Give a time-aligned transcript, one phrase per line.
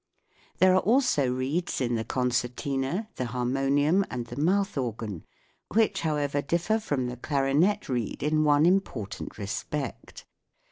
[0.57, 5.25] There are also reeds in the concertina, the har monium, and the mouth organ,
[5.71, 9.97] which, however, differ from the clarinet reed in one important 152 THE WORLD OF SOUND
[9.97, 10.25] respect.